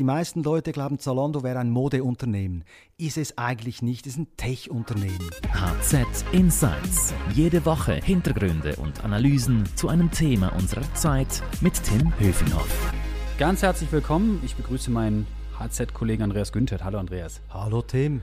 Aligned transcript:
Die 0.00 0.04
meisten 0.04 0.42
Leute 0.42 0.72
glauben, 0.72 0.98
Zalando 0.98 1.42
wäre 1.42 1.58
ein 1.58 1.68
Modeunternehmen. 1.68 2.64
Ist 2.96 3.18
es 3.18 3.36
eigentlich 3.36 3.82
nicht, 3.82 4.06
es 4.06 4.14
ist 4.14 4.18
ein 4.20 4.28
Tech-Unternehmen. 4.38 5.28
HZ 5.52 6.24
Insights. 6.32 7.12
Jede 7.34 7.66
Woche 7.66 8.00
Hintergründe 8.02 8.76
und 8.76 9.04
Analysen 9.04 9.66
zu 9.76 9.90
einem 9.90 10.10
Thema 10.10 10.54
unserer 10.54 10.90
Zeit 10.94 11.42
mit 11.60 11.74
Tim 11.84 12.18
Höfinghoff. 12.18 12.94
Ganz 13.38 13.60
herzlich 13.60 13.92
willkommen. 13.92 14.40
Ich 14.42 14.56
begrüße 14.56 14.90
meinen 14.90 15.26
HZ-Kollegen 15.58 16.22
Andreas 16.22 16.50
Günther. 16.50 16.82
Hallo 16.82 16.98
Andreas. 16.98 17.42
Hallo 17.50 17.82
Tim. 17.82 18.22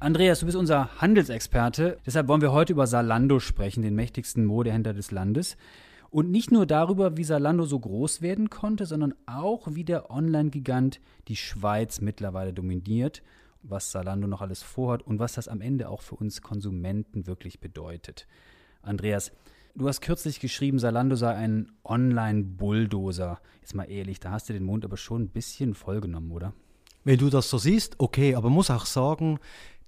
Andreas, 0.00 0.40
du 0.40 0.46
bist 0.46 0.56
unser 0.56 0.88
Handelsexperte. 0.96 1.98
Deshalb 2.06 2.28
wollen 2.28 2.40
wir 2.40 2.52
heute 2.52 2.72
über 2.72 2.86
Salando 2.86 3.38
sprechen, 3.38 3.82
den 3.82 3.94
mächtigsten 3.94 4.46
Modehändler 4.46 4.94
des 4.94 5.10
Landes. 5.10 5.58
Und 6.10 6.30
nicht 6.30 6.50
nur 6.50 6.64
darüber, 6.64 7.16
wie 7.16 7.24
Salando 7.24 7.64
so 7.64 7.78
groß 7.78 8.22
werden 8.22 8.48
konnte, 8.48 8.86
sondern 8.86 9.14
auch, 9.26 9.68
wie 9.70 9.84
der 9.84 10.10
Online-Gigant 10.10 11.00
die 11.28 11.36
Schweiz 11.36 12.00
mittlerweile 12.00 12.54
dominiert, 12.54 13.22
was 13.62 13.92
Salando 13.92 14.26
noch 14.26 14.40
alles 14.40 14.62
vorhat 14.62 15.02
und 15.02 15.18
was 15.18 15.34
das 15.34 15.48
am 15.48 15.60
Ende 15.60 15.88
auch 15.88 16.00
für 16.00 16.14
uns 16.14 16.40
Konsumenten 16.40 17.26
wirklich 17.26 17.60
bedeutet. 17.60 18.26
Andreas, 18.80 19.32
du 19.74 19.86
hast 19.86 20.00
kürzlich 20.00 20.40
geschrieben, 20.40 20.78
Salando 20.78 21.14
sei 21.14 21.34
ein 21.34 21.72
Online-Bulldozer. 21.84 23.40
Jetzt 23.60 23.74
mal 23.74 23.84
ehrlich, 23.84 24.18
da 24.18 24.30
hast 24.30 24.48
du 24.48 24.54
den 24.54 24.64
Mund 24.64 24.86
aber 24.86 24.96
schon 24.96 25.22
ein 25.22 25.28
bisschen 25.28 25.74
vollgenommen, 25.74 26.30
oder? 26.30 26.54
Wenn 27.04 27.18
du 27.18 27.28
das 27.28 27.50
so 27.50 27.58
siehst, 27.58 27.96
okay, 27.98 28.34
aber 28.34 28.48
muss 28.48 28.70
auch 28.70 28.86
sagen, 28.86 29.38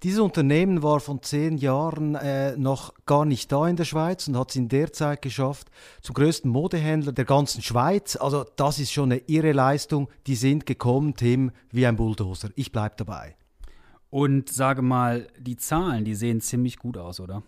dieses 0.03 0.19
Unternehmen 0.19 0.81
war 0.81 0.99
von 0.99 1.21
zehn 1.21 1.57
Jahren 1.57 2.15
äh, 2.15 2.57
noch 2.57 2.93
gar 3.05 3.23
nicht 3.23 3.51
da 3.51 3.67
in 3.67 3.75
der 3.75 3.85
Schweiz 3.85 4.27
und 4.27 4.35
hat 4.35 4.49
es 4.49 4.55
in 4.55 4.67
der 4.67 4.91
Zeit 4.91 5.21
geschafft 5.21 5.69
zum 6.01 6.15
größten 6.15 6.49
Modehändler 6.49 7.11
der 7.11 7.25
ganzen 7.25 7.61
Schweiz. 7.61 8.15
Also 8.15 8.45
das 8.55 8.79
ist 8.79 8.91
schon 8.91 9.11
eine 9.11 9.21
irre 9.27 9.51
Leistung. 9.51 10.09
Die 10.25 10.35
sind 10.35 10.65
gekommen, 10.65 11.15
Tim, 11.15 11.51
wie 11.71 11.85
ein 11.85 11.97
Bulldozer. 11.97 12.49
Ich 12.55 12.71
bleibe 12.71 12.95
dabei. 12.97 13.35
Und 14.09 14.49
sage 14.49 14.81
mal, 14.81 15.27
die 15.39 15.55
Zahlen, 15.55 16.03
die 16.03 16.15
sehen 16.15 16.41
ziemlich 16.41 16.77
gut 16.77 16.97
aus, 16.97 17.19
oder? 17.19 17.43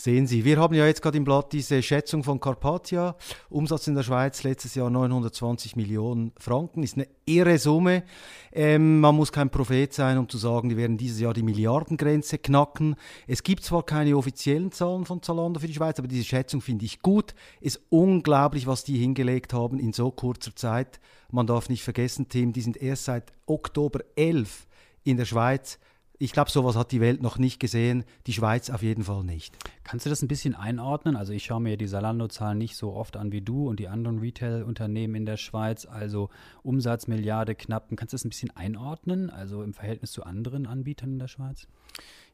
Sehen 0.00 0.28
Sie, 0.28 0.44
wir 0.44 0.58
haben 0.58 0.74
ja 0.74 0.86
jetzt 0.86 1.02
gerade 1.02 1.18
im 1.18 1.24
Blatt 1.24 1.52
diese 1.52 1.82
Schätzung 1.82 2.22
von 2.22 2.38
Carpathia. 2.38 3.16
Umsatz 3.50 3.88
in 3.88 3.96
der 3.96 4.04
Schweiz 4.04 4.44
letztes 4.44 4.76
Jahr 4.76 4.90
920 4.90 5.74
Millionen 5.74 6.30
Franken, 6.38 6.84
ist 6.84 6.94
eine 6.94 7.08
irre 7.26 7.58
Summe. 7.58 8.04
Ähm, 8.52 9.00
man 9.00 9.16
muss 9.16 9.32
kein 9.32 9.50
Prophet 9.50 9.92
sein, 9.92 10.16
um 10.16 10.28
zu 10.28 10.38
sagen, 10.38 10.68
die 10.68 10.76
werden 10.76 10.98
dieses 10.98 11.18
Jahr 11.18 11.34
die 11.34 11.42
Milliardengrenze 11.42 12.38
knacken. 12.38 12.94
Es 13.26 13.42
gibt 13.42 13.64
zwar 13.64 13.82
keine 13.82 14.16
offiziellen 14.16 14.70
Zahlen 14.70 15.04
von 15.04 15.20
Zalando 15.20 15.58
für 15.58 15.66
die 15.66 15.74
Schweiz, 15.74 15.98
aber 15.98 16.06
diese 16.06 16.24
Schätzung 16.24 16.60
finde 16.60 16.84
ich 16.84 17.02
gut. 17.02 17.34
Ist 17.60 17.80
unglaublich, 17.88 18.68
was 18.68 18.84
die 18.84 18.98
hingelegt 18.98 19.52
haben 19.52 19.80
in 19.80 19.92
so 19.92 20.12
kurzer 20.12 20.54
Zeit. 20.54 21.00
Man 21.32 21.48
darf 21.48 21.68
nicht 21.68 21.82
vergessen, 21.82 22.28
Tim, 22.28 22.52
die 22.52 22.60
sind 22.60 22.76
erst 22.76 23.06
seit 23.06 23.32
Oktober 23.46 23.98
11 24.14 24.68
in 25.02 25.16
der 25.16 25.24
Schweiz 25.24 25.80
ich 26.20 26.32
glaube, 26.32 26.50
sowas 26.50 26.74
hat 26.74 26.90
die 26.90 27.00
Welt 27.00 27.22
noch 27.22 27.38
nicht 27.38 27.60
gesehen, 27.60 28.04
die 28.26 28.32
Schweiz 28.32 28.70
auf 28.70 28.82
jeden 28.82 29.04
Fall 29.04 29.22
nicht. 29.22 29.56
Kannst 29.84 30.04
du 30.04 30.10
das 30.10 30.20
ein 30.20 30.28
bisschen 30.28 30.56
einordnen? 30.56 31.14
Also 31.14 31.32
ich 31.32 31.44
schaue 31.44 31.60
mir 31.60 31.76
die 31.76 31.86
Salando-Zahlen 31.86 32.58
nicht 32.58 32.76
so 32.76 32.92
oft 32.92 33.16
an 33.16 33.30
wie 33.30 33.40
du 33.40 33.68
und 33.68 33.78
die 33.78 33.86
anderen 33.86 34.18
Retail-Unternehmen 34.18 35.14
in 35.14 35.26
der 35.26 35.36
Schweiz, 35.36 35.86
also 35.86 36.28
Umsatz, 36.64 37.06
Milliarde, 37.06 37.54
knapp. 37.54 37.88
Kannst 37.96 38.12
du 38.12 38.16
das 38.16 38.24
ein 38.24 38.30
bisschen 38.30 38.54
einordnen, 38.56 39.30
also 39.30 39.62
im 39.62 39.74
Verhältnis 39.74 40.10
zu 40.10 40.24
anderen 40.24 40.66
Anbietern 40.66 41.12
in 41.12 41.18
der 41.20 41.28
Schweiz? 41.28 41.68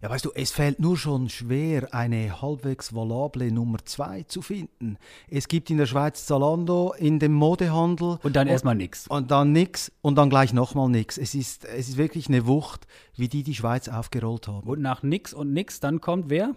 Ja, 0.04 0.10
weißt 0.10 0.26
du, 0.26 0.32
es 0.34 0.50
fällt 0.50 0.80
nur 0.80 0.98
schon 0.98 1.30
schwer, 1.30 1.94
eine 1.94 2.42
halbwegs 2.42 2.94
valable 2.94 3.50
Nummer 3.50 3.78
zwei 3.86 4.22
zu 4.24 4.42
finden. 4.42 4.98
Es 5.30 5.48
gibt 5.48 5.70
in 5.70 5.78
der 5.78 5.86
Schweiz 5.86 6.26
Zalando 6.26 6.92
in 6.98 7.18
dem 7.18 7.32
Modehandel. 7.32 8.18
Und 8.22 8.36
dann 8.36 8.46
erstmal 8.46 8.74
nichts. 8.74 9.08
Und 9.08 9.30
dann 9.30 9.52
nichts 9.52 9.90
und 10.02 10.16
dann 10.16 10.28
gleich 10.28 10.52
nochmal 10.52 10.90
nichts. 10.90 11.16
Es 11.16 11.34
ist, 11.34 11.64
es 11.64 11.88
ist 11.88 11.96
wirklich 11.96 12.28
eine 12.28 12.46
Wucht, 12.46 12.86
wie 13.16 13.28
die 13.28 13.42
die 13.42 13.54
Schweiz 13.54 13.88
aufgerollt 13.88 14.46
haben. 14.46 14.68
Und 14.68 14.82
nach 14.82 15.02
nix 15.02 15.32
und 15.32 15.54
nix, 15.54 15.80
dann 15.80 16.02
kommt 16.02 16.28
wer? 16.28 16.54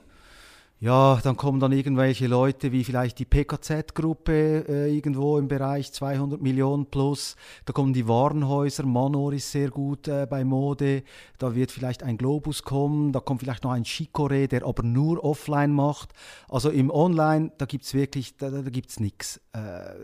Ja, 0.79 1.19
dann 1.23 1.35
kommen 1.37 1.59
dann 1.59 1.71
irgendwelche 1.71 2.27
Leute 2.27 2.71
wie 2.71 2.83
vielleicht 2.83 3.17
die 3.17 3.25
PKZ-Gruppe 3.25 4.65
äh, 4.67 4.95
irgendwo 4.95 5.39
im 5.39 5.47
Bereich 5.47 5.91
200 5.91 6.39
Millionen 6.39 6.85
plus. 6.85 7.35
Da 7.65 7.73
kommen 7.73 7.93
die 7.93 8.07
Warenhäuser, 8.07 8.85
Manor 8.85 9.33
ist 9.33 9.51
sehr 9.51 9.71
gut 9.71 10.07
äh, 10.07 10.27
bei 10.29 10.43
Mode. 10.43 11.01
Da 11.39 11.55
wird 11.55 11.71
vielleicht 11.71 12.03
ein 12.03 12.17
Globus 12.17 12.61
kommen, 12.61 13.11
da 13.11 13.19
kommt 13.19 13.41
vielleicht 13.41 13.63
noch 13.63 13.71
ein 13.71 13.85
Chicoré, 13.85 14.45
der 14.47 14.65
aber 14.67 14.83
nur 14.83 15.23
offline 15.23 15.71
macht. 15.71 16.13
Also 16.47 16.69
im 16.69 16.91
Online, 16.91 17.51
da 17.57 17.65
gibt 17.65 17.85
es 17.85 17.95
wirklich, 17.95 18.37
da, 18.37 18.51
da 18.51 18.61
gibt 18.61 18.91
es 18.91 18.99
nichts, 18.99 19.41
äh, 19.53 19.59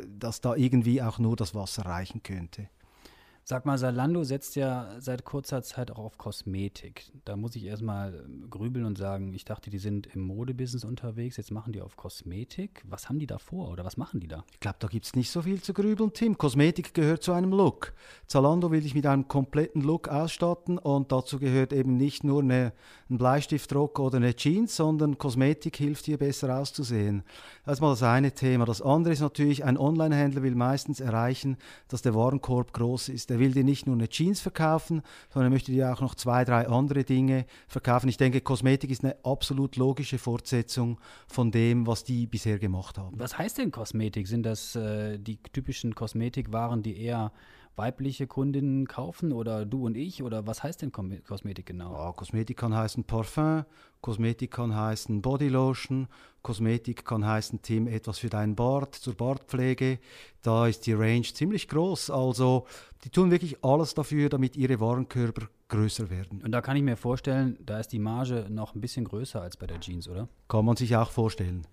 dass 0.08 0.42
da 0.42 0.56
irgendwie 0.56 1.04
auch 1.04 1.20
nur 1.20 1.36
das 1.36 1.54
Wasser 1.54 1.86
reichen 1.86 2.24
könnte. 2.24 2.68
Sag 3.46 3.66
mal, 3.66 3.78
Salando 3.78 4.24
setzt 4.24 4.56
ja 4.56 4.96
seit 5.00 5.26
kurzer 5.26 5.62
Zeit 5.64 5.92
auch 5.92 5.98
auf 5.98 6.18
Kosmetik. 6.18 7.12
Da 7.26 7.36
muss 7.36 7.58
ich 7.58 7.66
erstmal 7.66 8.24
ähm, 8.26 8.50
grübeln 8.50 8.86
und 8.86 8.98
sagen, 8.98 9.34
ich 9.34 9.44
dachte, 9.44 9.70
die 9.70 9.80
sind 9.80 10.08
im 10.16 10.22
Modebusiness 10.22 10.86
unterwegs, 10.86 11.36
jetzt 11.36 11.52
machen 11.52 11.74
die 11.74 11.82
auf 11.82 11.98
Kosmetik. 11.98 12.82
Was 12.88 13.10
haben 13.10 13.20
die 13.20 13.28
da 13.28 13.40
vor 13.40 13.70
oder 13.70 13.84
was 13.84 13.98
machen 13.98 14.22
die 14.22 14.30
da? 14.30 14.46
Ich 14.54 14.62
glaube, 14.62 14.78
da 14.80 14.88
gibt 14.88 15.06
es 15.06 15.16
nicht 15.18 15.30
so 15.30 15.42
viel 15.42 15.62
zu 15.62 15.74
grübeln, 15.74 16.14
Tim. 16.14 16.38
Kosmetik 16.38 16.94
gehört 16.94 17.22
zu 17.22 17.34
einem 17.34 17.52
Look. 17.52 17.92
Zalando 18.28 18.72
will 18.72 18.80
dich 18.80 18.96
mit 18.96 19.06
einem 19.06 19.28
kompletten 19.28 19.82
Look 19.82 20.08
ausstatten 20.08 20.78
und 20.78 21.12
dazu 21.12 21.38
gehört 21.38 21.74
eben 21.74 21.98
nicht 21.98 22.24
nur 22.24 22.42
eine, 22.42 22.72
ein 23.10 23.18
Bleistiftrock 23.18 24.00
oder 24.00 24.18
eine 24.18 24.38
Jeans, 24.38 24.74
sondern 24.74 25.18
Kosmetik 25.18 25.76
hilft 25.76 26.08
dir 26.08 26.18
besser 26.18 26.58
auszusehen. 26.58 27.24
Das 27.66 27.74
ist 27.74 27.82
mal 27.82 27.90
das 27.90 28.04
eine 28.04 28.32
Thema. 28.32 28.64
Das 28.64 28.82
andere 28.82 29.12
ist 29.12 29.20
natürlich, 29.20 29.66
ein 29.66 29.78
Online-Händler 29.78 30.44
will 30.44 30.56
meistens 30.56 31.02
erreichen, 31.02 31.58
dass 31.90 32.02
der 32.02 32.16
Warenkorb 32.16 32.72
groß 32.72 33.10
ist 33.10 33.33
der 33.34 33.40
will 33.40 33.52
dir 33.52 33.64
nicht 33.64 33.88
nur 33.88 33.96
eine 33.96 34.08
Jeans 34.10 34.42
verkaufen, 34.42 35.02
sondern 35.32 35.52
er 35.52 35.56
möchte 35.56 35.72
dir 35.72 35.92
auch 35.92 36.02
noch 36.02 36.14
zwei, 36.14 36.46
drei 36.46 36.68
andere 36.68 37.04
Dinge 37.04 37.48
verkaufen. 37.68 38.08
Ich 38.08 38.18
denke, 38.18 38.42
Kosmetik 38.42 38.92
ist 38.92 39.04
eine 39.04 39.16
absolut 39.24 39.76
logische 39.76 40.20
Fortsetzung 40.20 41.00
von 41.26 41.50
dem, 41.50 41.88
was 41.88 42.04
die 42.04 42.28
bisher 42.28 42.60
gemacht 42.60 43.00
haben. 43.00 43.18
Was 43.20 43.36
heißt 43.36 43.58
denn 43.58 43.72
Kosmetik? 43.72 44.28
Sind 44.28 44.44
das 44.44 44.76
äh, 44.76 45.18
die 45.18 45.38
typischen 45.52 45.96
Kosmetikwaren, 45.96 46.84
die 46.84 46.96
eher 46.96 47.32
weibliche 47.76 48.28
Kundinnen 48.28 48.88
kaufen 48.88 49.32
oder 49.32 49.66
du 49.66 49.86
und 49.86 49.98
ich? 49.98 50.24
Oder 50.24 50.46
was 50.48 50.64
heißt 50.64 50.82
denn 50.82 50.92
Kosmetik 50.92 51.66
genau? 51.66 51.94
Ja, 51.94 52.12
Kosmetik 52.12 52.58
kann 52.58 52.76
heißen 52.76 53.04
Parfum, 53.04 53.66
Kosmetik 54.02 54.52
kann 54.52 54.76
heißen 54.76 55.22
Bodylotion, 55.22 56.08
Kosmetik 56.42 57.06
kann 57.06 57.26
heißen 57.26 57.62
Tim 57.62 57.88
etwas 57.88 58.20
für 58.20 58.30
deinen 58.30 58.56
Bart, 58.56 58.96
zur 58.96 59.16
Bartpflege. 59.16 60.00
Da 60.42 60.68
ist 60.68 60.86
die 60.86 60.94
Range 60.94 61.24
ziemlich 61.24 61.68
groß. 61.68 62.10
Also 62.10 62.66
die 63.04 63.10
tun 63.10 63.32
wirklich 63.32 63.64
alles 63.64 63.94
dafür, 63.94 64.30
damit 64.30 64.56
ihre 64.56 64.80
Warenkörper 64.80 65.48
größer 65.70 66.10
werden. 66.10 66.42
Und 66.44 66.52
da 66.52 66.62
kann 66.62 66.78
ich 66.78 66.84
mir 66.84 66.98
vorstellen, 66.98 67.58
da 67.66 67.80
ist 67.80 67.90
die 67.90 68.00
Marge 68.00 68.48
noch 68.50 68.76
ein 68.76 68.82
bisschen 68.82 69.06
größer 69.06 69.42
als 69.42 69.58
bei 69.58 69.66
der 69.66 69.80
Jeans, 69.80 70.08
oder? 70.08 70.28
Kann 70.48 70.66
man 70.66 70.76
sich 70.76 70.96
auch 70.96 71.10
vorstellen. 71.10 71.66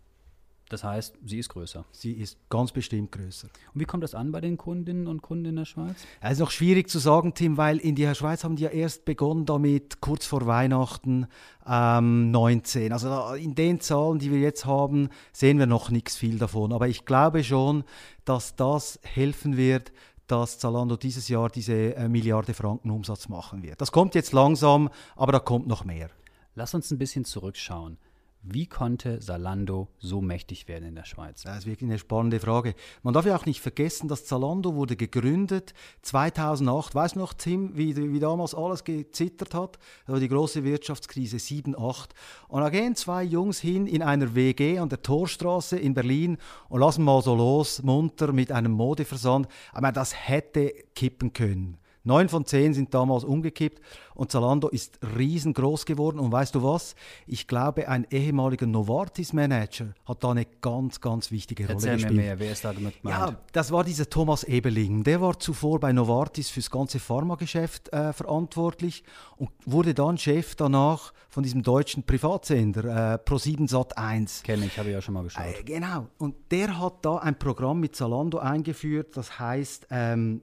Das 0.70 0.84
heißt, 0.84 1.16
sie 1.26 1.41
ist 1.41 1.48
größer. 1.48 1.84
Sie 1.91 2.12
ist 2.12 2.38
ganz 2.48 2.70
bestimmt 2.70 3.10
größer. 3.10 3.48
Und 3.75 3.81
wie 3.81 3.84
kommt 3.84 4.04
das 4.04 4.14
an 4.14 4.31
bei 4.31 4.41
den 4.41 4.56
Kundinnen 4.56 5.08
und 5.08 5.20
Kunden 5.20 5.47
in 5.47 5.56
der 5.56 5.64
Schweiz? 5.64 5.97
Es 6.20 6.34
ist 6.34 6.38
noch 6.38 6.53
schwierig 6.53 6.88
zu 6.88 7.00
sagen, 7.00 7.34
Tim, 7.34 7.56
weil 7.56 7.78
in 7.78 7.97
der 7.97 8.14
Schweiz 8.14 8.44
haben 8.44 8.54
die 8.54 8.62
ja 8.62 8.70
erst 8.70 9.04
begonnen 9.04 9.47
damit, 9.47 10.00
kurz 10.00 10.26
vor 10.26 10.47
Weihnachten 10.47 11.26
ähm, 11.66 12.30
19. 12.30 12.92
Also 12.92 13.34
in 13.34 13.56
den 13.56 13.80
Zahlen, 13.80 14.20
die 14.20 14.30
wir 14.30 14.38
jetzt 14.38 14.64
haben, 14.64 15.09
sehen 15.32 15.59
wir 15.59 15.66
noch 15.66 15.91
nichts 15.91 16.16
viel 16.16 16.38
davon. 16.38 16.72
Aber 16.72 16.86
ich 16.86 17.04
glaube 17.04 17.42
schon, 17.42 17.82
dass 18.25 18.54
das 18.54 19.00
helfen 19.03 19.56
wird, 19.56 19.91
dass 20.28 20.60
Zalando 20.60 20.97
dieses 20.97 21.26
Jahr 21.26 21.48
diese 21.48 21.97
äh, 21.97 22.09
Milliarde 22.09 22.54
Franken 22.54 22.92
Umsatz 22.92 23.28
machen 23.28 23.64
wird. 23.64 23.80
Das 23.80 23.91
kommt 23.91 24.14
jetzt 24.14 24.32
langsam, 24.32 24.88
aber 25.16 25.32
da 25.32 25.41
kommt 25.41 25.66
noch 25.66 25.84
mehr. 25.84 26.10
Lass 26.54 26.75
uns 26.75 26.92
ein 26.92 26.98
bisschen 26.98 27.25
zurückschauen. 27.25 27.98
Wie 28.43 28.67
konnte 28.67 29.21
Zalando 29.21 29.89
so 29.99 30.23
mächtig 30.23 30.67
werden 30.67 30.89
in 30.89 30.95
der 30.95 31.05
Schweiz? 31.05 31.43
Das 31.43 31.59
ist 31.59 31.67
wirklich 31.67 31.91
eine 31.91 31.99
spannende 31.99 32.41
Frage. 32.41 32.75
Man 33.03 33.12
darf 33.12 33.27
ja 33.27 33.37
auch 33.37 33.45
nicht 33.45 33.61
vergessen, 33.61 34.09
dass 34.09 34.25
Zalando 34.25 34.75
wurde 34.75 34.97
gegründet 34.97 35.75
2008. 36.01 36.95
Weißt 36.95 37.17
du 37.17 37.19
noch, 37.19 37.34
Tim, 37.34 37.77
wie, 37.77 37.95
wie 37.95 38.19
damals 38.19 38.55
alles 38.55 38.84
gezittert 38.84 39.53
hat? 39.53 39.78
War 40.07 40.21
die 40.21 40.28
große 40.28 40.65
Wirtschaftskrise 40.65 41.39
7, 41.39 41.78
8. 41.78 42.15
Und 42.48 42.63
da 42.63 42.71
gehen 42.71 42.97
zwei 42.97 43.25
Jungs 43.25 43.60
hin 43.60 43.87
in 43.87 44.03
einer 44.03 44.34
WG 44.34 44.78
an 44.78 44.89
der 44.89 45.03
Torstraße 45.03 45.78
in 45.78 45.93
Berlin 45.93 46.39
und 46.71 46.81
lassen 46.81 47.04
mal 47.04 47.21
so 47.21 47.34
los, 47.34 47.83
munter 47.83 48.33
mit 48.33 48.53
einem 48.53 48.72
Modeversand. 48.72 49.48
Ich 49.75 49.81
meine, 49.81 49.93
das 49.93 50.15
hätte 50.15 50.72
kippen 50.95 51.34
können. 51.34 51.79
Neun 52.02 52.28
von 52.28 52.47
zehn 52.47 52.72
sind 52.72 52.94
damals 52.94 53.24
umgekippt 53.24 53.80
und 54.14 54.32
Zalando 54.32 54.68
ist 54.68 54.98
riesengroß 55.16 55.84
geworden. 55.84 56.18
Und 56.18 56.32
weißt 56.32 56.54
du 56.54 56.62
was? 56.62 56.94
Ich 57.26 57.47
glaube, 57.47 57.88
ein 57.88 58.06
ehemaliger 58.10 58.66
Novartis-Manager 58.66 59.94
hat 60.04 60.24
da 60.24 60.30
eine 60.30 60.47
ganz, 60.60 61.00
ganz 61.00 61.30
wichtige 61.30 61.64
Rolle 61.64 61.74
Erzähl 61.74 61.94
gespielt. 61.94 62.14
Mir 62.14 62.22
mehr. 62.22 62.38
Wer 62.38 62.52
ist 62.52 62.64
da 62.64 62.72
damit 62.72 63.02
gemeint? 63.02 63.18
Ja, 63.18 63.36
das 63.52 63.70
war 63.70 63.84
dieser 63.84 64.08
Thomas 64.08 64.44
Ebeling. 64.44 65.04
Der 65.04 65.20
war 65.20 65.38
zuvor 65.38 65.78
bei 65.78 65.92
Novartis 65.92 66.48
fürs 66.48 66.70
ganze 66.70 66.98
Pharmageschäft 66.98 67.92
äh, 67.92 68.12
verantwortlich 68.12 69.04
und 69.36 69.50
wurde 69.66 69.94
dann 69.94 70.16
Chef 70.16 70.54
danach 70.54 71.12
von 71.28 71.42
diesem 71.42 71.62
deutschen 71.62 72.02
Privatsender 72.02 73.14
äh, 73.14 73.18
Pro7 73.18 73.68
Sat 73.68 73.97
1. 73.97 74.42
Kenne 74.42 74.66
ich, 74.66 74.78
habe 74.78 74.88
ich 74.88 74.94
ja 74.94 75.02
schon 75.02 75.14
mal 75.14 75.22
geschaut. 75.22 75.44
Äh, 75.44 75.62
genau. 75.64 76.08
Und 76.18 76.34
der 76.50 76.78
hat 76.78 77.04
da 77.04 77.18
ein 77.18 77.38
Programm 77.38 77.80
mit 77.80 77.94
Zalando 77.94 78.38
eingeführt, 78.38 79.16
das 79.16 79.38
heißt 79.38 79.86
ähm, 79.91 80.42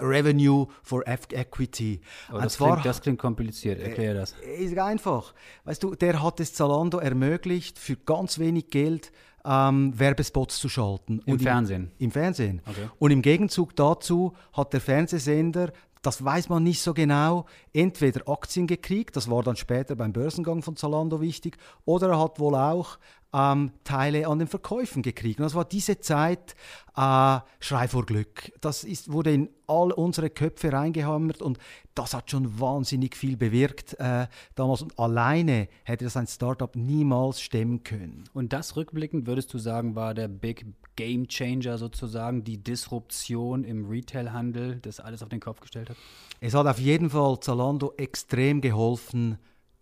Revenue 0.00 0.66
for 0.82 1.02
Equity. 1.06 2.00
Oh, 2.32 2.38
das, 2.38 2.56
klingt, 2.56 2.84
das, 2.84 3.00
klingt, 3.00 3.18
kompliziert, 3.18 3.80
erkläre 3.80 4.14
das. 4.14 4.34
Äh, 4.44 4.64
ist 4.64 4.78
einfach. 4.78 5.34
Weißt 5.64 5.82
du, 5.82 5.94
der 5.94 6.22
hat 6.22 6.40
es 6.40 6.54
Zalando 6.54 6.98
ermöglicht, 6.98 7.78
für 7.78 7.96
ganz 7.96 8.38
wenig 8.38 8.70
Geld 8.70 9.12
ähm, 9.44 9.98
Werbespots 9.98 10.58
zu 10.58 10.68
schalten. 10.68 11.22
Im 11.26 11.38
Fernsehen? 11.38 11.92
Im, 11.98 12.06
Im, 12.06 12.10
Fernsehen. 12.10 12.62
Okay. 12.66 12.88
Und 12.98 13.10
im 13.10 13.22
Gegenzug 13.22 13.74
dazu 13.76 14.34
hat 14.52 14.72
der 14.72 14.80
Fernsehsender 14.80 15.72
das 16.02 16.24
weiß 16.24 16.48
man 16.48 16.62
nicht 16.62 16.80
so 16.80 16.94
genau, 16.94 17.44
entweder 17.72 18.26
Aktien 18.28 18.66
gekriegt, 18.66 19.16
das 19.16 19.28
war 19.28 19.42
dann 19.42 19.56
später 19.56 19.96
beim 19.96 20.12
Börsengang 20.12 20.62
von 20.62 20.76
Zalando 20.76 21.20
wichtig, 21.20 21.58
oder 21.84 22.10
er 22.10 22.20
hat 22.20 22.38
wohl 22.38 22.54
auch 22.54 22.98
ähm, 23.32 23.72
Teile 23.84 24.26
an 24.26 24.38
den 24.38 24.48
Verkäufen 24.48 25.02
gekriegt. 25.02 25.38
Und 25.38 25.44
das 25.44 25.54
war 25.54 25.64
diese 25.64 26.00
Zeit 26.00 26.54
äh, 26.96 27.38
Schrei 27.60 27.88
vor 27.88 28.06
Glück. 28.06 28.52
Das 28.60 28.84
ist, 28.84 29.12
wurde 29.12 29.32
in 29.32 29.50
all 29.66 29.92
unsere 29.92 30.30
Köpfe 30.30 30.72
reingehammert 30.72 31.40
und 31.40 31.58
das 31.94 32.14
hat 32.14 32.30
schon 32.30 32.58
wahnsinnig 32.58 33.16
viel 33.16 33.36
bewirkt 33.36 33.94
äh, 34.00 34.26
damals. 34.54 34.82
Und 34.82 34.98
alleine 34.98 35.68
hätte 35.84 36.04
das 36.04 36.16
ein 36.16 36.26
Startup 36.26 36.74
niemals 36.74 37.40
stemmen 37.40 37.84
können. 37.84 38.24
Und 38.32 38.52
das 38.52 38.76
rückblickend, 38.76 39.26
würdest 39.26 39.52
du 39.54 39.58
sagen, 39.58 39.94
war 39.94 40.14
der 40.14 40.28
Big 40.28 40.66
Game 40.96 41.28
Changer 41.28 41.78
sozusagen, 41.78 42.44
die 42.44 42.58
Disruption 42.58 43.64
im 43.64 43.86
Retailhandel, 43.86 44.80
das 44.80 45.00
alles 45.00 45.22
auf 45.22 45.28
den 45.28 45.40
Kopf 45.40 45.60
gestellt 45.60 45.90
hat? 45.90 45.96
Es 46.40 46.54
hat 46.54 46.66
auf 46.66 46.78
jeden 46.78 47.10
Fall 47.10 47.38
Zalando 47.40 47.92
extrem 47.96 48.60
geholfen, 48.60 49.38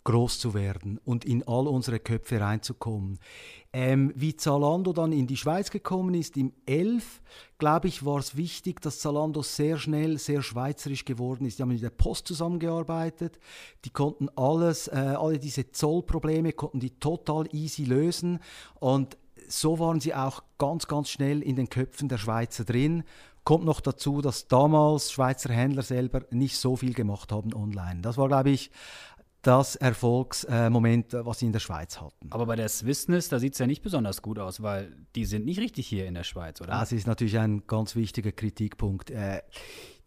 groß 0.08 0.38
zu 0.38 0.54
werden 0.54 0.98
und 1.04 1.26
in 1.26 1.46
all 1.46 1.68
unsere 1.68 2.00
Köpfe 2.00 2.40
reinzukommen. 2.40 3.18
Ähm, 3.74 4.10
wie 4.16 4.34
Zalando 4.34 4.94
dann 4.94 5.12
in 5.12 5.26
die 5.26 5.36
Schweiz 5.36 5.70
gekommen 5.70 6.14
ist, 6.14 6.38
im 6.38 6.54
11, 6.64 7.20
glaube 7.58 7.88
ich, 7.88 8.06
war 8.06 8.18
es 8.18 8.34
wichtig, 8.34 8.80
dass 8.80 9.00
Zalando 9.00 9.42
sehr 9.42 9.76
schnell 9.76 10.16
sehr 10.16 10.40
schweizerisch 10.40 11.04
geworden 11.04 11.44
ist. 11.44 11.58
Die 11.58 11.62
haben 11.62 11.68
mit 11.68 11.82
der 11.82 11.90
Post 11.90 12.26
zusammengearbeitet, 12.26 13.38
die 13.84 13.90
konnten 13.90 14.30
alles, 14.34 14.88
äh, 14.88 15.14
alle 15.18 15.38
diese 15.38 15.72
Zollprobleme 15.72 16.54
konnten 16.54 16.80
die 16.80 16.98
total 16.98 17.46
easy 17.52 17.84
lösen 17.84 18.38
und 18.80 19.18
so 19.46 19.78
waren 19.78 20.00
sie 20.00 20.14
auch 20.14 20.42
ganz, 20.56 20.86
ganz 20.86 21.10
schnell 21.10 21.42
in 21.42 21.56
den 21.56 21.68
Köpfen 21.68 22.08
der 22.08 22.18
Schweizer 22.18 22.64
drin. 22.64 23.04
Kommt 23.44 23.64
noch 23.64 23.80
dazu, 23.80 24.20
dass 24.20 24.48
damals 24.48 25.12
Schweizer 25.12 25.52
Händler 25.52 25.82
selber 25.82 26.22
nicht 26.30 26.56
so 26.56 26.76
viel 26.76 26.92
gemacht 26.92 27.32
haben 27.32 27.54
online. 27.54 28.00
Das 28.02 28.18
war, 28.18 28.28
glaube 28.28 28.50
ich, 28.50 28.70
das 29.48 29.76
Erfolgsmoment, 29.76 31.14
äh, 31.14 31.24
was 31.24 31.38
sie 31.38 31.46
in 31.46 31.52
der 31.52 31.60
Schweiz 31.60 31.98
hatten. 32.00 32.28
Aber 32.30 32.44
bei 32.44 32.54
der 32.54 32.68
Swissness, 32.68 33.30
da 33.30 33.38
sieht 33.38 33.54
es 33.54 33.58
ja 33.58 33.66
nicht 33.66 33.82
besonders 33.82 34.20
gut 34.20 34.38
aus, 34.38 34.62
weil 34.62 34.94
die 35.16 35.24
sind 35.24 35.46
nicht 35.46 35.58
richtig 35.58 35.86
hier 35.86 36.06
in 36.06 36.12
der 36.12 36.24
Schweiz, 36.24 36.60
oder? 36.60 36.72
Das 36.72 36.92
ist 36.92 37.06
natürlich 37.06 37.38
ein 37.38 37.66
ganz 37.66 37.96
wichtiger 37.96 38.30
Kritikpunkt. 38.30 39.10
Äh, 39.10 39.40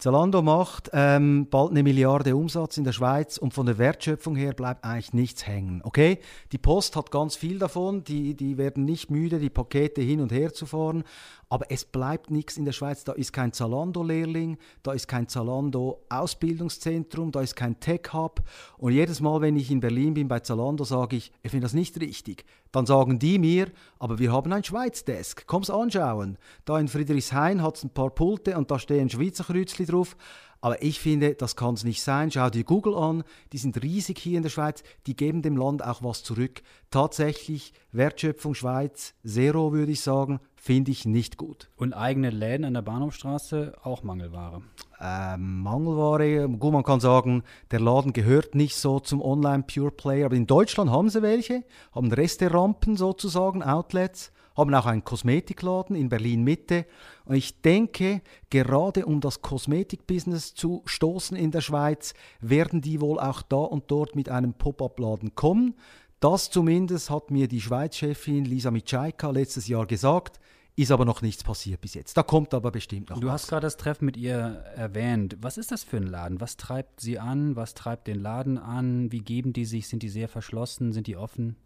Zalando 0.01 0.41
macht 0.41 0.89
ähm, 0.93 1.47
bald 1.51 1.69
eine 1.69 1.83
Milliarde 1.83 2.35
Umsatz 2.35 2.77
in 2.77 2.83
der 2.83 2.91
Schweiz 2.91 3.37
und 3.37 3.53
von 3.53 3.67
der 3.67 3.77
Wertschöpfung 3.77 4.35
her 4.35 4.53
bleibt 4.53 4.83
eigentlich 4.83 5.13
nichts 5.13 5.45
hängen. 5.45 5.81
Okay, 5.83 6.17
die 6.51 6.57
Post 6.57 6.95
hat 6.95 7.11
ganz 7.11 7.35
viel 7.35 7.59
davon, 7.59 8.03
die, 8.03 8.33
die 8.33 8.57
werden 8.57 8.83
nicht 8.83 9.11
müde, 9.11 9.37
die 9.37 9.51
Pakete 9.51 10.01
hin 10.01 10.19
und 10.19 10.31
her 10.31 10.55
zu 10.55 10.65
fahren, 10.65 11.03
aber 11.49 11.67
es 11.69 11.85
bleibt 11.85 12.31
nichts 12.31 12.57
in 12.57 12.65
der 12.65 12.71
Schweiz. 12.71 13.03
Da 13.03 13.11
ist 13.11 13.31
kein 13.31 13.53
Zalando-Lehrling, 13.53 14.57
da 14.81 14.93
ist 14.93 15.07
kein 15.07 15.27
Zalando-Ausbildungszentrum, 15.27 17.31
da 17.31 17.41
ist 17.41 17.55
kein 17.55 17.79
Tech-Hub. 17.79 18.41
Und 18.79 18.93
jedes 18.93 19.21
Mal, 19.21 19.41
wenn 19.41 19.55
ich 19.55 19.69
in 19.69 19.81
Berlin 19.81 20.15
bin 20.15 20.27
bei 20.27 20.39
Zalando, 20.39 20.83
sage 20.83 21.17
ich, 21.17 21.31
ich 21.43 21.51
finde 21.51 21.65
das 21.65 21.75
nicht 21.75 21.99
richtig. 21.99 22.43
Dann 22.71 22.85
sagen 22.85 23.19
die 23.19 23.37
mir, 23.37 23.67
aber 23.99 24.19
wir 24.19 24.31
haben 24.31 24.51
ein 24.53 24.63
Schweiz-Desk, 24.63 25.45
komm's 25.45 25.69
anschauen. 25.69 26.37
Da 26.65 26.79
in 26.79 26.87
Friedrichshain 26.87 27.61
hat 27.61 27.77
es 27.77 27.83
ein 27.83 27.89
paar 27.89 28.11
Pulte 28.11 28.57
und 28.57 28.71
da 28.71 28.79
stehen 28.79 29.09
Schweizer 29.09 29.43
Kreuzchen 29.43 29.85
drauf. 29.85 30.15
Aber 30.61 30.83
ich 30.83 30.99
finde, 30.99 31.33
das 31.33 31.55
kann 31.55 31.73
es 31.73 31.83
nicht 31.83 32.03
sein. 32.03 32.31
Schau 32.31 32.49
dir 32.51 32.63
Google 32.63 32.95
an, 32.95 33.23
die 33.51 33.57
sind 33.57 33.81
riesig 33.81 34.19
hier 34.19 34.37
in 34.37 34.43
der 34.43 34.51
Schweiz, 34.51 34.83
die 35.07 35.15
geben 35.15 35.41
dem 35.41 35.57
Land 35.57 35.83
auch 35.83 36.03
was 36.03 36.23
zurück. 36.23 36.61
Tatsächlich, 36.91 37.73
Wertschöpfung 37.91 38.53
Schweiz, 38.53 39.15
Zero 39.25 39.73
würde 39.73 39.91
ich 39.91 40.01
sagen, 40.01 40.39
finde 40.55 40.91
ich 40.91 41.05
nicht 41.05 41.37
gut. 41.37 41.69
Und 41.75 41.93
eigene 41.93 42.29
Läden 42.29 42.65
an 42.65 42.75
der 42.75 42.83
Bahnhofstraße, 42.83 43.73
auch 43.83 44.03
Mangelware? 44.03 44.61
Ähm, 45.01 45.63
Mangelware, 45.63 46.47
gut, 46.47 46.71
man 46.71 46.83
kann 46.83 46.99
sagen, 46.99 47.41
der 47.71 47.79
Laden 47.79 48.13
gehört 48.13 48.53
nicht 48.53 48.75
so 48.75 48.99
zum 48.99 49.19
Online-Pure-Player, 49.19 50.27
aber 50.27 50.35
in 50.35 50.45
Deutschland 50.45 50.91
haben 50.91 51.09
sie 51.09 51.23
welche, 51.23 51.63
haben 51.91 52.11
Resterampen 52.11 52.95
sozusagen, 52.97 53.63
Outlets 53.63 54.31
haben 54.55 54.73
auch 54.73 54.85
einen 54.85 55.03
Kosmetikladen 55.03 55.95
in 55.95 56.09
Berlin 56.09 56.43
Mitte. 56.43 56.85
Und 57.25 57.35
ich 57.35 57.61
denke, 57.61 58.21
gerade 58.49 59.05
um 59.05 59.21
das 59.21 59.41
Kosmetikbusiness 59.41 60.53
zu 60.55 60.81
stoßen 60.85 61.37
in 61.37 61.51
der 61.51 61.61
Schweiz, 61.61 62.13
werden 62.41 62.81
die 62.81 63.01
wohl 63.01 63.19
auch 63.19 63.41
da 63.41 63.57
und 63.57 63.89
dort 63.89 64.15
mit 64.15 64.29
einem 64.29 64.53
Pop-up-Laden 64.53 65.35
kommen. 65.35 65.75
Das 66.19 66.49
zumindest 66.51 67.09
hat 67.09 67.31
mir 67.31 67.47
die 67.47 67.61
Schweiz-Chefin 67.61 68.45
Lisa 68.45 68.69
Mitschaika 68.71 69.31
letztes 69.31 69.67
Jahr 69.67 69.85
gesagt. 69.87 70.39
Ist 70.75 70.91
aber 70.91 71.03
noch 71.03 71.21
nichts 71.21 71.43
passiert 71.43 71.81
bis 71.81 71.95
jetzt. 71.95 72.15
Da 72.15 72.23
kommt 72.23 72.53
aber 72.53 72.71
bestimmt 72.71 73.09
noch 73.09 73.19
Du 73.19 73.27
was. 73.27 73.33
hast 73.43 73.47
gerade 73.49 73.67
das 73.67 73.75
Treffen 73.75 74.05
mit 74.05 74.15
ihr 74.17 74.37
erwähnt. 74.75 75.37
Was 75.41 75.57
ist 75.57 75.71
das 75.71 75.83
für 75.83 75.97
ein 75.97 76.07
Laden? 76.07 76.39
Was 76.39 76.55
treibt 76.57 77.01
sie 77.01 77.19
an? 77.19 77.55
Was 77.55 77.73
treibt 77.73 78.07
den 78.07 78.19
Laden 78.21 78.57
an? 78.57 79.11
Wie 79.11 79.19
geben 79.19 79.51
die 79.51 79.65
sich? 79.65 79.87
Sind 79.89 80.01
die 80.01 80.09
sehr 80.09 80.29
verschlossen? 80.29 80.93
Sind 80.93 81.07
die 81.07 81.17
offen? 81.17 81.57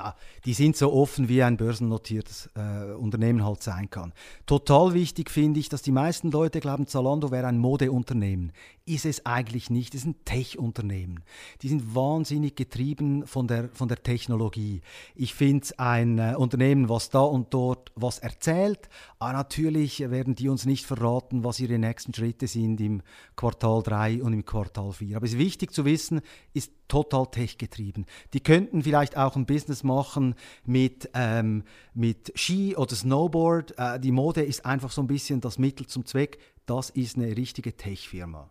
Ah, 0.00 0.14
die 0.44 0.54
sind 0.54 0.76
so 0.76 0.92
offen, 0.92 1.28
wie 1.28 1.40
ein 1.44 1.56
börsennotiertes 1.56 2.50
äh, 2.56 2.94
Unternehmen 2.94 3.44
halt 3.44 3.62
sein 3.62 3.90
kann. 3.90 4.12
Total 4.44 4.92
wichtig 4.92 5.30
finde 5.30 5.60
ich, 5.60 5.68
dass 5.68 5.82
die 5.82 5.92
meisten 5.92 6.32
Leute 6.32 6.58
glauben, 6.58 6.88
Zalando 6.88 7.30
wäre 7.30 7.46
ein 7.46 7.58
Modeunternehmen. 7.58 8.50
Ist 8.86 9.06
es 9.06 9.24
eigentlich 9.24 9.70
nicht. 9.70 9.94
Es 9.94 10.00
ist 10.00 10.08
ein 10.08 10.24
Tech-Unternehmen. 10.24 11.22
Die 11.62 11.68
sind 11.68 11.94
wahnsinnig 11.94 12.56
getrieben 12.56 13.24
von 13.24 13.46
der, 13.46 13.68
von 13.68 13.86
der 13.86 14.02
Technologie. 14.02 14.80
Ich 15.14 15.32
finde 15.32 15.62
es 15.62 15.78
ein 15.78 16.18
äh, 16.18 16.34
Unternehmen, 16.36 16.88
was 16.88 17.10
da 17.10 17.20
und 17.20 17.54
dort 17.54 17.92
was 17.94 18.18
erzählt. 18.18 18.88
Aber 19.20 19.32
natürlich 19.32 20.00
werden 20.00 20.34
die 20.34 20.48
uns 20.48 20.66
nicht 20.66 20.86
verraten, 20.86 21.44
was 21.44 21.60
ihre 21.60 21.78
nächsten 21.78 22.12
Schritte 22.12 22.48
sind 22.48 22.80
im 22.80 23.00
Quartal 23.36 23.84
3 23.84 24.24
und 24.24 24.32
im 24.32 24.44
Quartal 24.44 24.92
4. 24.92 25.18
Aber 25.18 25.24
es 25.24 25.34
ist 25.34 25.38
wichtig 25.38 25.72
zu 25.72 25.84
wissen, 25.84 26.20
ist 26.52 26.72
total 26.88 27.26
tech-getrieben. 27.26 28.06
Die 28.32 28.40
könnten 28.40 28.82
vielleicht 28.82 29.16
auch 29.16 29.36
ein 29.36 29.46
Business 29.46 29.83
machen 29.84 30.34
mit, 30.64 31.10
ähm, 31.14 31.64
mit 31.94 32.32
Ski 32.34 32.76
oder 32.76 32.94
Snowboard. 32.94 33.78
Äh, 33.78 34.00
die 34.00 34.12
Mode 34.12 34.42
ist 34.42 34.66
einfach 34.66 34.90
so 34.90 35.02
ein 35.02 35.06
bisschen 35.06 35.40
das 35.40 35.58
Mittel 35.58 35.86
zum 35.86 36.04
Zweck. 36.04 36.38
Das 36.66 36.90
ist 36.90 37.16
eine 37.16 37.36
richtige 37.36 37.76
Tech-Firma. 37.76 38.50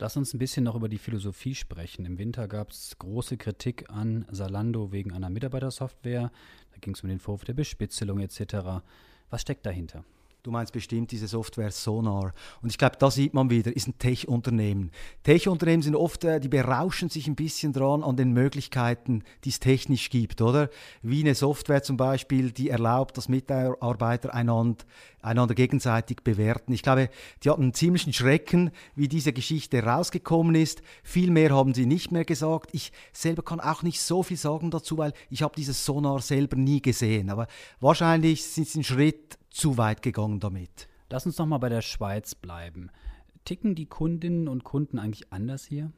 Lass 0.00 0.16
uns 0.16 0.32
ein 0.32 0.38
bisschen 0.38 0.62
noch 0.62 0.76
über 0.76 0.88
die 0.88 0.98
Philosophie 0.98 1.56
sprechen. 1.56 2.04
Im 2.04 2.18
Winter 2.18 2.46
gab 2.46 2.70
es 2.70 2.96
große 2.98 3.36
Kritik 3.36 3.90
an 3.90 4.26
Salando 4.30 4.92
wegen 4.92 5.12
einer 5.12 5.28
Mitarbeitersoftware. 5.28 6.30
Da 6.70 6.78
ging 6.80 6.94
es 6.94 7.02
um 7.02 7.08
den 7.08 7.18
Vorwurf 7.18 7.44
der 7.44 7.54
Bespitzelung 7.54 8.20
etc. 8.20 8.80
Was 9.28 9.42
steckt 9.42 9.66
dahinter? 9.66 10.04
Du 10.44 10.52
meinst 10.52 10.72
bestimmt 10.72 11.10
diese 11.10 11.26
Software 11.26 11.72
Sonar. 11.72 12.32
Und 12.62 12.70
ich 12.70 12.78
glaube, 12.78 12.96
da 12.96 13.10
sieht 13.10 13.34
man 13.34 13.50
wieder, 13.50 13.74
ist 13.74 13.88
ein 13.88 13.98
Tech-Unternehmen. 13.98 14.92
Tech-Unternehmen 15.24 15.82
sind 15.82 15.96
oft, 15.96 16.22
äh, 16.22 16.38
die 16.38 16.48
berauschen 16.48 17.08
sich 17.08 17.26
ein 17.26 17.34
bisschen 17.34 17.72
dran 17.72 18.04
an 18.04 18.16
den 18.16 18.32
Möglichkeiten, 18.32 19.24
die 19.44 19.48
es 19.48 19.58
technisch 19.58 20.10
gibt, 20.10 20.40
oder? 20.40 20.70
Wie 21.02 21.20
eine 21.20 21.34
Software 21.34 21.82
zum 21.82 21.96
Beispiel, 21.96 22.52
die 22.52 22.70
erlaubt, 22.70 23.16
dass 23.16 23.28
Mitarbeiter 23.28 24.32
einander, 24.32 24.84
einander 25.22 25.56
gegenseitig 25.56 26.22
bewerten. 26.22 26.72
Ich 26.72 26.84
glaube, 26.84 27.10
die 27.42 27.50
hatten 27.50 27.62
einen 27.62 27.74
ziemlichen 27.74 28.12
Schrecken, 28.12 28.70
wie 28.94 29.08
diese 29.08 29.32
Geschichte 29.32 29.82
rausgekommen 29.82 30.54
ist. 30.54 30.82
Viel 31.02 31.32
mehr 31.32 31.50
haben 31.50 31.74
sie 31.74 31.84
nicht 31.84 32.12
mehr 32.12 32.24
gesagt. 32.24 32.70
Ich 32.72 32.92
selber 33.12 33.42
kann 33.42 33.58
auch 33.58 33.82
nicht 33.82 34.00
so 34.00 34.22
viel 34.22 34.36
sagen 34.36 34.70
dazu, 34.70 34.98
weil 34.98 35.14
ich 35.30 35.42
habe 35.42 35.56
dieses 35.56 35.84
Sonar 35.84 36.20
selber 36.20 36.56
nie 36.56 36.80
gesehen. 36.80 37.28
Aber 37.28 37.48
wahrscheinlich 37.80 38.44
sind 38.44 38.68
sie 38.68 38.78
einen 38.78 38.84
Schritt 38.84 39.37
zu 39.58 39.76
weit 39.76 40.02
gegangen 40.02 40.38
damit. 40.38 40.88
Lass 41.10 41.26
uns 41.26 41.36
noch 41.38 41.46
mal 41.46 41.58
bei 41.58 41.68
der 41.68 41.82
Schweiz 41.82 42.36
bleiben. 42.36 42.90
Ticken 43.44 43.74
die 43.74 43.86
Kundinnen 43.86 44.46
und 44.46 44.62
Kunden 44.62 45.00
eigentlich 45.00 45.32
anders 45.32 45.64
hier? 45.64 45.90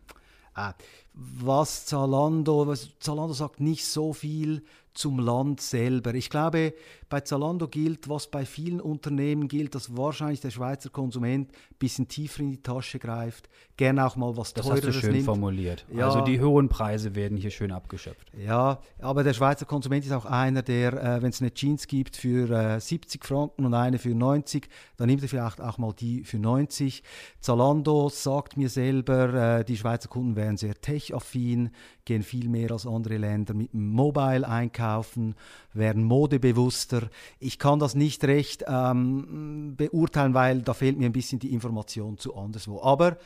Ah, 0.55 0.73
was 1.13 1.87
Zalando, 1.87 2.67
was 2.67 2.91
Zalando 3.01 3.33
sagt 3.33 3.61
nicht 3.61 3.85
so 3.85 4.13
viel 4.13 4.63
zum 4.95 5.19
Land 5.19 5.61
selber. 5.61 6.15
Ich 6.15 6.31
glaube, 6.31 6.75
bei 7.09 7.21
Zalando 7.21 7.69
gilt, 7.69 8.09
was 8.09 8.27
bei 8.27 8.45
vielen 8.45 8.81
Unternehmen 8.81 9.49
gilt, 9.49 9.75
dass 9.75 9.97
wahrscheinlich 9.97 10.41
der 10.41 10.51
Schweizer 10.51 10.91
Konsument 10.91 11.51
ein 11.53 11.77
bisschen 11.79 12.09
tiefer 12.09 12.41
in 12.41 12.51
die 12.51 12.63
Tasche 12.63 12.99
greift, 12.99 13.49
gerne 13.77 14.07
auch 14.07 14.17
mal 14.17 14.37
was 14.37 14.53
das 14.53 14.67
Teureres 14.67 14.85
Das 14.85 14.89
hast 14.89 14.97
du 14.97 15.07
schön 15.07 15.13
nimmt. 15.15 15.25
formuliert. 15.25 15.87
Ja. 15.93 16.07
Also 16.07 16.23
die 16.23 16.41
hohen 16.41 16.69
Preise 16.69 17.15
werden 17.15 17.37
hier 17.37 17.51
schön 17.51 17.73
abgeschöpft. 17.73 18.31
Ja, 18.37 18.81
aber 18.99 19.25
der 19.25 19.33
Schweizer 19.33 19.65
Konsument 19.65 20.05
ist 20.05 20.13
auch 20.13 20.27
einer, 20.27 20.63
der, 20.63 20.93
äh, 20.93 21.23
wenn 21.23 21.31
es 21.31 21.41
eine 21.41 21.55
Jeans 21.55 21.87
gibt 21.87 22.17
für 22.17 22.51
äh, 22.51 22.81
70 22.81 23.25
Franken 23.25 23.65
und 23.65 23.75
eine 23.75 23.99
für 23.99 24.15
90, 24.15 24.69
dann 24.97 25.09
nimmt 25.09 25.23
er 25.23 25.29
vielleicht 25.29 25.61
auch 25.61 25.79
mal 25.79 25.93
die 25.93 26.25
für 26.25 26.39
90. 26.39 27.03
Zalando 27.41 28.09
sagt 28.09 28.57
mir 28.57 28.69
selber, 28.69 29.61
äh, 29.61 29.65
die 29.65 29.77
Schweizer 29.77 30.09
Kunden 30.09 30.37
wären 30.37 30.57
sehr 30.57 30.81
tech-affin, 31.11 31.71
gehen 32.05 32.23
viel 32.23 32.49
mehr 32.49 32.71
als 32.71 32.87
andere 32.87 33.17
Länder 33.17 33.55
mit 33.55 33.73
dem 33.73 33.91
Mobile 33.91 34.47
einkaufen 34.47 35.35
werden 35.73 36.05
modebewusster. 36.05 37.11
Ich 37.39 37.59
kann 37.59 37.79
das 37.79 37.95
nicht 37.95 38.25
recht 38.25 38.65
ähm, 38.67 39.75
beurteilen, 39.77 40.35
weil 40.35 40.63
da 40.63 40.75
fehlt 40.75 40.99
mir 40.99 41.07
ein 41.07 41.13
bisschen 41.13 41.39
die 41.39 41.53
Information 41.53 42.19
zu 42.19 42.35
anderswo. 42.37 42.83
Aber 42.83 43.17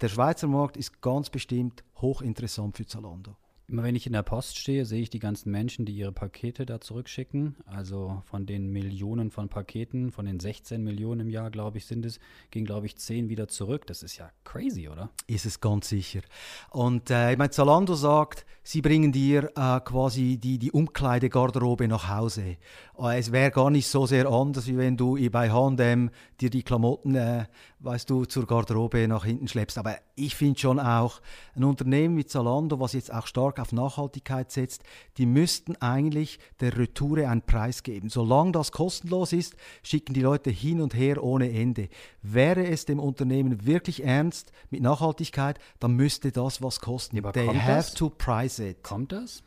der 0.00 0.08
Schweizer 0.08 0.48
Markt 0.48 0.76
ist 0.76 1.00
ganz 1.00 1.30
bestimmt 1.30 1.84
hochinteressant 2.00 2.76
für 2.76 2.86
Zalando. 2.86 3.36
Immer 3.66 3.82
wenn 3.82 3.96
ich 3.96 4.06
in 4.06 4.12
der 4.12 4.22
Post 4.22 4.58
stehe, 4.58 4.84
sehe 4.84 5.00
ich 5.00 5.08
die 5.08 5.18
ganzen 5.18 5.50
Menschen, 5.50 5.86
die 5.86 5.94
ihre 5.94 6.12
Pakete 6.12 6.66
da 6.66 6.82
zurückschicken. 6.82 7.56
Also 7.64 8.22
von 8.26 8.44
den 8.44 8.70
Millionen 8.70 9.30
von 9.30 9.48
Paketen, 9.48 10.12
von 10.12 10.26
den 10.26 10.38
16 10.38 10.84
Millionen 10.84 11.20
im 11.20 11.30
Jahr, 11.30 11.50
glaube 11.50 11.78
ich, 11.78 11.86
sind 11.86 12.04
es, 12.04 12.20
gehen, 12.50 12.66
glaube 12.66 12.84
ich, 12.86 12.96
10 12.96 13.30
wieder 13.30 13.48
zurück. 13.48 13.86
Das 13.86 14.02
ist 14.02 14.18
ja 14.18 14.30
crazy, 14.44 14.88
oder? 14.88 15.08
Ist 15.26 15.46
es 15.46 15.60
ganz 15.60 15.88
sicher. 15.88 16.20
Und 16.70 17.10
äh, 17.10 17.32
ich 17.32 17.38
meine, 17.38 17.50
Zalando 17.50 17.94
sagt, 17.94 18.44
sie 18.62 18.82
bringen 18.82 19.12
dir 19.12 19.50
äh, 19.56 19.80
quasi 19.80 20.36
die, 20.36 20.58
die 20.58 20.70
Umkleidegarderobe 20.70 21.88
nach 21.88 22.10
Hause. 22.10 22.58
Äh, 22.98 23.18
es 23.18 23.32
wäre 23.32 23.50
gar 23.50 23.70
nicht 23.70 23.88
so 23.88 24.06
sehr 24.06 24.26
anders, 24.26 24.66
wie 24.66 24.76
wenn 24.76 24.98
du 24.98 25.16
bei 25.30 25.50
H&M 25.50 26.10
dir 26.38 26.50
die 26.50 26.62
Klamotten, 26.62 27.14
äh, 27.14 27.46
weißt 27.80 28.10
du, 28.10 28.26
zur 28.26 28.46
Garderobe 28.46 29.08
nach 29.08 29.24
hinten 29.24 29.48
schleppst. 29.48 29.78
Aber 29.78 29.96
ich 30.16 30.34
finde 30.36 30.58
schon 30.58 30.78
auch, 30.78 31.20
ein 31.56 31.64
Unternehmen 31.64 32.16
wie 32.16 32.24
Zalando, 32.24 32.78
was 32.80 32.92
jetzt 32.92 33.12
auch 33.12 33.26
stark 33.26 33.58
auf 33.58 33.72
Nachhaltigkeit 33.72 34.50
setzt, 34.50 34.82
die 35.18 35.26
müssten 35.26 35.76
eigentlich 35.76 36.38
der 36.60 36.76
Retoure 36.76 37.28
einen 37.28 37.42
Preis 37.42 37.82
geben. 37.82 38.08
Solange 38.08 38.52
das 38.52 38.72
kostenlos 38.72 39.32
ist, 39.32 39.56
schicken 39.82 40.14
die 40.14 40.22
Leute 40.22 40.50
hin 40.50 40.80
und 40.80 40.94
her 40.94 41.22
ohne 41.22 41.50
Ende. 41.50 41.88
Wäre 42.22 42.66
es 42.66 42.84
dem 42.84 43.00
Unternehmen 43.00 43.66
wirklich 43.66 44.04
ernst 44.04 44.52
mit 44.70 44.82
Nachhaltigkeit, 44.82 45.58
dann 45.80 45.92
müsste 45.92 46.32
das 46.32 46.62
was 46.62 46.80
kosten. 46.80 47.16
Ja, 47.16 47.32
They 47.32 47.46
have 47.46 47.66
das? 47.66 47.94
to 47.94 48.10
price 48.10 48.58
it. 48.58 48.82
Kommt 48.82 49.12
das? 49.12 49.42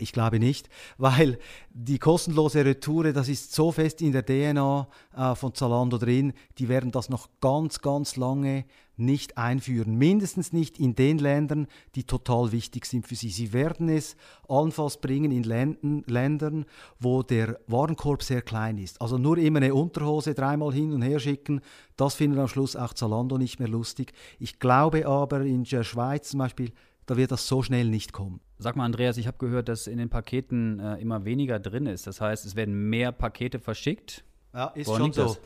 Ich 0.00 0.12
glaube 0.12 0.38
nicht, 0.38 0.68
weil 0.98 1.38
die 1.70 1.98
kostenlose 1.98 2.64
Retoure, 2.64 3.12
das 3.12 3.28
ist 3.28 3.54
so 3.54 3.70
fest 3.70 4.00
in 4.02 4.12
der 4.12 4.24
DNA 4.24 4.88
äh, 5.16 5.34
von 5.34 5.54
Zalando 5.54 5.98
drin, 5.98 6.32
die 6.58 6.68
werden 6.68 6.90
das 6.90 7.08
noch 7.08 7.28
ganz, 7.40 7.80
ganz 7.80 8.16
lange 8.16 8.64
nicht 9.00 9.38
einführen. 9.38 9.96
Mindestens 9.96 10.52
nicht 10.52 10.78
in 10.78 10.94
den 10.94 11.18
Ländern, 11.18 11.66
die 11.94 12.04
total 12.04 12.52
wichtig 12.52 12.84
sind 12.84 13.08
für 13.08 13.14
sie. 13.14 13.30
Sie 13.30 13.52
werden 13.52 13.88
es 13.88 14.14
allenfalls 14.46 14.98
bringen 14.98 15.32
in 15.32 15.42
Länden, 15.42 16.04
Ländern, 16.06 16.66
wo 16.98 17.22
der 17.22 17.58
Warenkorb 17.66 18.22
sehr 18.22 18.42
klein 18.42 18.78
ist. 18.78 19.00
Also 19.00 19.18
nur 19.18 19.38
immer 19.38 19.58
eine 19.58 19.74
Unterhose 19.74 20.34
dreimal 20.34 20.72
hin 20.72 20.92
und 20.92 21.02
her 21.02 21.18
schicken, 21.18 21.62
das 21.96 22.14
findet 22.14 22.38
am 22.38 22.48
Schluss 22.48 22.76
auch 22.76 22.92
Zalando 22.92 23.38
nicht 23.38 23.58
mehr 23.58 23.68
lustig. 23.68 24.12
Ich 24.38 24.58
glaube 24.58 25.06
aber 25.06 25.40
in 25.42 25.64
der 25.64 25.82
Schweiz 25.82 26.30
zum 26.30 26.38
Beispiel, 26.38 26.72
da 27.10 27.16
wird 27.16 27.32
das 27.32 27.48
so 27.48 27.60
schnell 27.60 27.88
nicht 27.88 28.12
kommen. 28.12 28.40
Sag 28.58 28.76
mal, 28.76 28.84
Andreas, 28.84 29.16
ich 29.16 29.26
habe 29.26 29.36
gehört, 29.36 29.68
dass 29.68 29.88
in 29.88 29.98
den 29.98 30.10
Paketen 30.10 30.78
äh, 30.78 30.94
immer 30.98 31.24
weniger 31.24 31.58
drin 31.58 31.86
ist. 31.86 32.06
Das 32.06 32.20
heißt, 32.20 32.46
es 32.46 32.54
werden 32.54 32.88
mehr 32.88 33.10
Pakete 33.10 33.58
verschickt. 33.58 34.22
Ja, 34.52 34.66
ist 34.68 34.88
Woran 34.88 35.00
schon 35.00 35.12
so. 35.12 35.24
Das? 35.24 35.40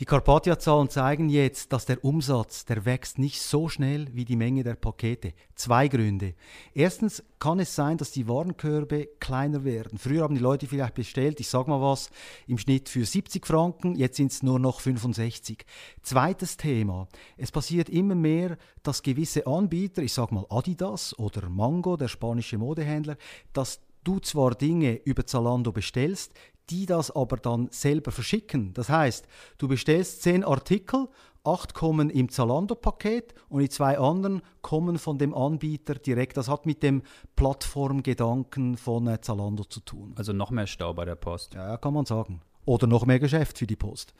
Die 0.00 0.04
Carpathia-Zahlen 0.06 0.88
zeigen 0.88 1.28
jetzt, 1.28 1.72
dass 1.72 1.86
der 1.86 2.04
Umsatz, 2.04 2.64
der 2.64 2.84
wächst 2.84 3.18
nicht 3.18 3.40
so 3.40 3.68
schnell 3.68 4.08
wie 4.12 4.24
die 4.24 4.34
Menge 4.34 4.64
der 4.64 4.74
Pakete. 4.74 5.34
Zwei 5.54 5.86
Gründe. 5.86 6.34
Erstens 6.72 7.22
kann 7.38 7.60
es 7.60 7.76
sein, 7.76 7.96
dass 7.96 8.10
die 8.10 8.26
Warenkörbe 8.26 9.08
kleiner 9.20 9.62
werden. 9.62 9.98
Früher 9.98 10.24
haben 10.24 10.34
die 10.34 10.40
Leute 10.40 10.66
vielleicht 10.66 10.94
bestellt, 10.94 11.38
ich 11.38 11.48
sag 11.48 11.68
mal 11.68 11.80
was, 11.80 12.10
im 12.48 12.58
Schnitt 12.58 12.88
für 12.88 13.04
70 13.04 13.46
Franken, 13.46 13.94
jetzt 13.94 14.16
sind 14.16 14.32
es 14.32 14.42
nur 14.42 14.58
noch 14.58 14.80
65. 14.80 15.64
Zweites 16.02 16.56
Thema. 16.56 17.06
Es 17.36 17.52
passiert 17.52 17.88
immer 17.88 18.16
mehr, 18.16 18.56
dass 18.82 19.02
gewisse 19.02 19.46
Anbieter, 19.46 20.02
ich 20.02 20.12
sag 20.12 20.32
mal 20.32 20.46
Adidas 20.50 21.16
oder 21.18 21.48
Mango, 21.48 21.96
der 21.96 22.08
spanische 22.08 22.58
Modehändler, 22.58 23.16
dass 23.52 23.80
du 24.02 24.18
zwar 24.20 24.54
Dinge 24.54 24.96
über 25.04 25.24
Zalando 25.26 25.72
bestellst, 25.72 26.34
die 26.70 26.86
das 26.86 27.10
aber 27.10 27.36
dann 27.36 27.68
selber 27.70 28.10
verschicken. 28.10 28.72
Das 28.74 28.88
heißt, 28.88 29.26
du 29.58 29.68
bestellst 29.68 30.22
zehn 30.22 30.44
Artikel, 30.44 31.08
acht 31.44 31.74
kommen 31.74 32.10
im 32.10 32.30
Zalando-Paket 32.30 33.34
und 33.48 33.60
die 33.60 33.68
zwei 33.68 33.98
anderen 33.98 34.42
kommen 34.62 34.98
von 34.98 35.18
dem 35.18 35.34
Anbieter 35.34 35.94
direkt. 35.94 36.36
Das 36.36 36.48
hat 36.48 36.66
mit 36.66 36.82
dem 36.82 37.02
Plattformgedanken 37.36 38.76
von 38.76 39.06
äh, 39.06 39.20
Zalando 39.20 39.64
zu 39.64 39.80
tun. 39.80 40.14
Also 40.16 40.32
noch 40.32 40.50
mehr 40.50 40.66
Stau 40.66 40.94
bei 40.94 41.04
der 41.04 41.16
Post. 41.16 41.54
Ja, 41.54 41.76
kann 41.76 41.94
man 41.94 42.06
sagen. 42.06 42.40
Oder 42.64 42.86
noch 42.86 43.04
mehr 43.04 43.20
Geschäft 43.20 43.58
für 43.58 43.66
die 43.66 43.76
Post. 43.76 44.14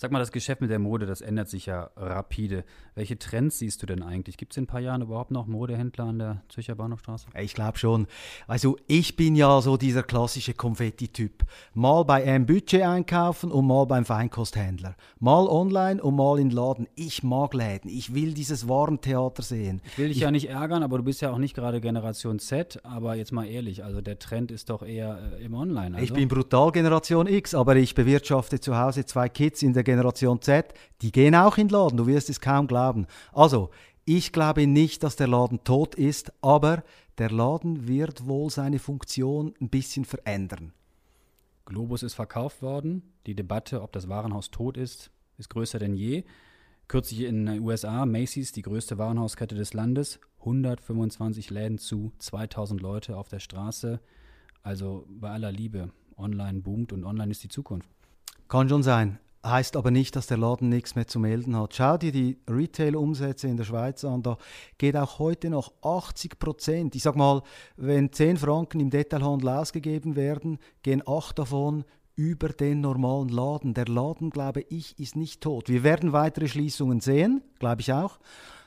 Sag 0.00 0.12
mal, 0.12 0.20
das 0.20 0.30
Geschäft 0.30 0.60
mit 0.60 0.70
der 0.70 0.78
Mode, 0.78 1.06
das 1.06 1.20
ändert 1.20 1.48
sich 1.48 1.66
ja 1.66 1.90
rapide. 1.96 2.62
Welche 2.94 3.18
Trends 3.18 3.58
siehst 3.58 3.82
du 3.82 3.86
denn 3.86 4.04
eigentlich? 4.04 4.36
Gibt 4.36 4.52
es 4.52 4.56
in 4.56 4.62
ein 4.62 4.66
paar 4.68 4.78
Jahren 4.78 5.02
überhaupt 5.02 5.32
noch 5.32 5.48
Modehändler 5.48 6.04
an 6.04 6.20
der 6.20 6.42
Zürcher 6.48 6.76
Bahnhofstraße? 6.76 7.26
Ich 7.40 7.52
glaube 7.52 7.78
schon. 7.78 8.06
Also 8.46 8.76
ich 8.86 9.16
bin 9.16 9.34
ja 9.34 9.60
so 9.60 9.76
dieser 9.76 10.04
klassische 10.04 10.54
Konfetti-Typ. 10.54 11.42
Mal 11.74 12.04
bei 12.04 12.22
einem 12.22 12.46
Budget 12.46 12.82
einkaufen 12.82 13.50
und 13.50 13.66
mal 13.66 13.86
beim 13.86 14.04
Feinkosthändler. 14.04 14.94
Mal 15.18 15.48
online 15.48 16.00
und 16.00 16.14
mal 16.14 16.38
in 16.38 16.50
Laden. 16.50 16.86
Ich 16.94 17.24
mag 17.24 17.52
Läden. 17.52 17.90
Ich 17.90 18.14
will 18.14 18.34
dieses 18.34 18.68
Warentheater 18.68 19.42
sehen. 19.42 19.82
Ich 19.84 19.98
will 19.98 20.08
dich 20.08 20.18
ich 20.18 20.22
ja 20.22 20.30
nicht 20.30 20.48
ärgern, 20.48 20.84
aber 20.84 20.98
du 20.98 21.02
bist 21.02 21.22
ja 21.22 21.32
auch 21.32 21.38
nicht 21.38 21.56
gerade 21.56 21.80
Generation 21.80 22.38
Z. 22.38 22.78
Aber 22.84 23.16
jetzt 23.16 23.32
mal 23.32 23.48
ehrlich, 23.48 23.82
also 23.82 24.00
der 24.00 24.20
Trend 24.20 24.52
ist 24.52 24.70
doch 24.70 24.84
eher 24.84 25.18
äh, 25.40 25.44
im 25.44 25.54
Online. 25.54 25.96
Also? 25.96 26.04
Ich 26.04 26.12
bin 26.12 26.28
brutal 26.28 26.70
Generation 26.70 27.26
X, 27.26 27.52
aber 27.52 27.74
ich 27.74 27.96
bewirtschafte 27.96 28.60
zu 28.60 28.78
Hause 28.78 29.04
zwei 29.04 29.28
Kids 29.28 29.60
in 29.64 29.72
der 29.72 29.87
Generation 29.88 30.42
Z, 30.42 30.74
die 31.00 31.12
gehen 31.12 31.34
auch 31.34 31.56
in 31.56 31.68
den 31.68 31.72
Laden, 31.72 31.96
du 31.96 32.06
wirst 32.06 32.28
es 32.28 32.42
kaum 32.42 32.66
glauben. 32.66 33.06
Also, 33.32 33.70
ich 34.04 34.32
glaube 34.32 34.66
nicht, 34.66 35.02
dass 35.02 35.16
der 35.16 35.28
Laden 35.28 35.64
tot 35.64 35.94
ist, 35.94 36.30
aber 36.42 36.84
der 37.16 37.30
Laden 37.30 37.88
wird 37.88 38.26
wohl 38.26 38.50
seine 38.50 38.80
Funktion 38.80 39.54
ein 39.62 39.70
bisschen 39.70 40.04
verändern. 40.04 40.74
Globus 41.64 42.02
ist 42.02 42.12
verkauft 42.12 42.60
worden. 42.60 43.02
Die 43.24 43.34
Debatte, 43.34 43.80
ob 43.80 43.92
das 43.92 44.10
Warenhaus 44.10 44.50
tot 44.50 44.76
ist, 44.76 45.10
ist 45.38 45.48
größer 45.48 45.78
denn 45.78 45.94
je. 45.94 46.24
Kürzlich 46.86 47.22
in 47.22 47.46
den 47.46 47.60
USA, 47.60 48.04
Macy's, 48.04 48.52
die 48.52 48.62
größte 48.62 48.98
Warenhauskette 48.98 49.54
des 49.54 49.72
Landes, 49.72 50.20
125 50.40 51.48
Läden 51.48 51.78
zu, 51.78 52.12
2000 52.18 52.82
Leute 52.82 53.16
auf 53.16 53.28
der 53.28 53.40
Straße. 53.40 54.00
Also 54.62 55.06
bei 55.08 55.30
aller 55.30 55.50
Liebe, 55.50 55.92
online 56.18 56.60
boomt 56.60 56.92
und 56.92 57.04
online 57.04 57.30
ist 57.30 57.42
die 57.42 57.48
Zukunft. 57.48 57.88
Kann 58.48 58.68
schon 58.68 58.82
sein 58.82 59.18
heißt 59.44 59.76
aber 59.76 59.90
nicht, 59.90 60.16
dass 60.16 60.26
der 60.26 60.36
Laden 60.36 60.68
nichts 60.68 60.94
mehr 60.94 61.06
zu 61.06 61.18
melden 61.18 61.56
hat. 61.56 61.74
Schau 61.74 61.96
dir 61.96 62.12
die 62.12 62.38
Retail-Umsätze 62.48 63.48
in 63.48 63.56
der 63.56 63.64
Schweiz 63.64 64.04
an, 64.04 64.22
da 64.22 64.36
geht 64.78 64.96
auch 64.96 65.18
heute 65.18 65.50
noch 65.50 65.72
80 65.82 66.38
Prozent. 66.38 66.94
Ich 66.94 67.02
sag 67.02 67.16
mal, 67.16 67.42
wenn 67.76 68.12
10 68.12 68.36
Franken 68.36 68.80
im 68.80 68.90
Detailhandel 68.90 69.48
ausgegeben 69.48 70.16
werden, 70.16 70.58
gehen 70.82 71.02
8 71.06 71.38
davon 71.38 71.84
über 72.16 72.48
den 72.48 72.80
normalen 72.80 73.28
Laden. 73.28 73.74
Der 73.74 73.86
Laden, 73.86 74.30
glaube 74.30 74.62
ich, 74.68 74.98
ist 74.98 75.14
nicht 75.14 75.40
tot. 75.40 75.68
Wir 75.68 75.84
werden 75.84 76.12
weitere 76.12 76.48
Schließungen 76.48 77.00
sehen, 77.00 77.42
glaube 77.60 77.80
ich 77.80 77.92
auch. 77.92 78.18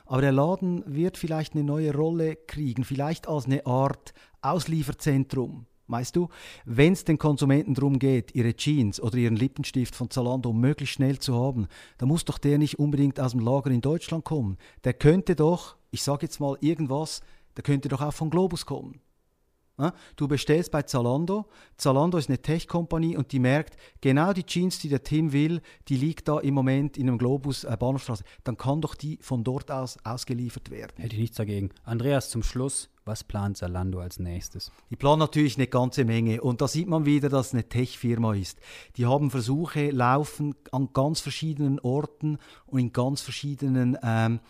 Aber 0.06 0.22
der 0.22 0.32
Laden 0.32 0.82
wird 0.86 1.18
vielleicht 1.18 1.54
eine 1.54 1.62
neue 1.62 1.94
Rolle 1.94 2.36
kriegen, 2.36 2.84
vielleicht 2.84 3.28
als 3.28 3.44
eine 3.44 3.66
Art 3.66 4.14
Auslieferzentrum. 4.40 5.66
Weißt 5.92 6.16
du, 6.16 6.28
wenn 6.64 6.94
es 6.94 7.04
den 7.04 7.18
Konsumenten 7.18 7.74
darum 7.74 7.98
geht, 7.98 8.34
ihre 8.34 8.54
Jeans 8.54 9.00
oder 9.00 9.16
ihren 9.16 9.36
Lippenstift 9.36 9.94
von 9.94 10.10
Zalando 10.10 10.52
möglichst 10.52 10.94
schnell 10.94 11.18
zu 11.18 11.34
haben, 11.34 11.68
dann 11.98 12.08
muss 12.08 12.24
doch 12.24 12.38
der 12.38 12.58
nicht 12.58 12.78
unbedingt 12.78 13.20
aus 13.20 13.32
dem 13.32 13.40
Lager 13.40 13.70
in 13.70 13.80
Deutschland 13.80 14.24
kommen. 14.24 14.56
Der 14.84 14.94
könnte 14.94 15.36
doch, 15.36 15.76
ich 15.90 16.02
sage 16.02 16.26
jetzt 16.26 16.40
mal 16.40 16.56
irgendwas, 16.60 17.20
der 17.56 17.62
könnte 17.62 17.88
doch 17.88 18.00
auch 18.00 18.14
von 18.14 18.30
Globus 18.30 18.66
kommen. 18.66 19.00
Du 20.16 20.28
bestellst 20.28 20.70
bei 20.70 20.82
Zalando, 20.82 21.46
Zalando 21.76 22.18
ist 22.18 22.28
eine 22.28 22.40
Tech-Kompanie 22.40 23.16
und 23.16 23.32
die 23.32 23.38
merkt, 23.38 23.76
genau 24.00 24.32
die 24.32 24.44
Jeans, 24.44 24.78
die 24.78 24.88
der 24.88 25.02
Tim 25.02 25.32
will, 25.32 25.60
die 25.88 25.96
liegt 25.96 26.28
da 26.28 26.38
im 26.38 26.54
Moment 26.54 26.98
in 26.98 27.08
einem 27.08 27.18
Globus 27.18 27.64
äh, 27.64 27.76
Bahnhofstraße. 27.78 28.22
Dann 28.44 28.56
kann 28.56 28.80
doch 28.80 28.94
die 28.94 29.18
von 29.22 29.44
dort 29.44 29.70
aus 29.70 29.98
ausgeliefert 30.04 30.70
werden. 30.70 30.92
Hätte 30.98 31.14
ich 31.14 31.20
nichts 31.20 31.36
dagegen. 31.36 31.70
Andreas, 31.84 32.30
zum 32.30 32.42
Schluss, 32.42 32.90
was 33.04 33.24
plant 33.24 33.56
Zalando 33.56 34.00
als 34.00 34.18
nächstes? 34.18 34.70
Die 34.90 34.96
planen 34.96 35.18
natürlich 35.18 35.56
eine 35.56 35.66
ganze 35.66 36.04
Menge 36.04 36.40
und 36.40 36.60
da 36.60 36.68
sieht 36.68 36.88
man 36.88 37.04
wieder, 37.04 37.28
dass 37.28 37.48
es 37.48 37.52
eine 37.54 37.68
Tech-Firma 37.68 38.34
ist. 38.34 38.58
Die 38.96 39.06
haben 39.06 39.30
Versuche 39.30 39.90
laufen 39.90 40.54
an 40.70 40.90
ganz 40.92 41.20
verschiedenen 41.20 41.80
Orten 41.80 42.38
und 42.66 42.78
in 42.78 42.92
ganz 42.92 43.20
verschiedenen 43.20 43.98
ähm, 44.02 44.40